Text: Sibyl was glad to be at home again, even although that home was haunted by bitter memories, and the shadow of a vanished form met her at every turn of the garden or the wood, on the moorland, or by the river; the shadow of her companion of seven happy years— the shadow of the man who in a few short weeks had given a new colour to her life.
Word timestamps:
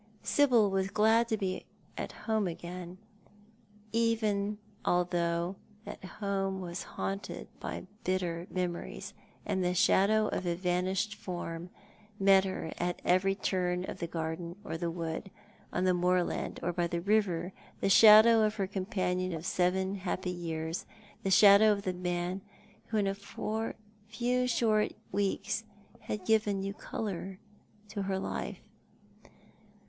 Sibyl 0.23 0.71
was 0.71 0.89
glad 0.89 1.27
to 1.27 1.37
be 1.37 1.63
at 1.95 2.11
home 2.23 2.47
again, 2.47 2.97
even 3.91 4.57
although 4.83 5.57
that 5.85 6.03
home 6.03 6.59
was 6.59 6.81
haunted 6.97 7.47
by 7.59 7.85
bitter 8.03 8.47
memories, 8.49 9.13
and 9.45 9.63
the 9.63 9.75
shadow 9.75 10.27
of 10.29 10.47
a 10.47 10.55
vanished 10.55 11.13
form 11.13 11.69
met 12.19 12.45
her 12.45 12.73
at 12.79 12.99
every 13.05 13.35
turn 13.35 13.85
of 13.87 13.99
the 13.99 14.07
garden 14.07 14.55
or 14.63 14.75
the 14.75 14.89
wood, 14.89 15.29
on 15.71 15.83
the 15.83 15.93
moorland, 15.93 16.59
or 16.63 16.73
by 16.73 16.87
the 16.87 16.99
river; 17.01 17.53
the 17.79 17.87
shadow 17.87 18.41
of 18.43 18.55
her 18.55 18.65
companion 18.65 19.31
of 19.33 19.45
seven 19.45 19.93
happy 19.97 20.31
years— 20.31 20.87
the 21.23 21.29
shadow 21.29 21.71
of 21.71 21.83
the 21.83 21.93
man 21.93 22.41
who 22.87 22.97
in 22.97 23.05
a 23.05 23.73
few 24.09 24.47
short 24.47 24.93
weeks 25.11 25.63
had 25.99 26.25
given 26.25 26.57
a 26.57 26.59
new 26.61 26.73
colour 26.73 27.37
to 27.87 28.01
her 28.01 28.17
life. 28.17 28.61